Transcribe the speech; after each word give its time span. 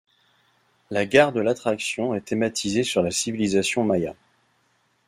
La 0.89 1.05
gare 1.05 1.31
de 1.31 1.41
l'attraction 1.41 2.15
est 2.15 2.21
thématisée 2.25 2.83
sur 2.83 3.03
la 3.03 3.11
Civilisation 3.11 3.83
maya. 3.83 4.15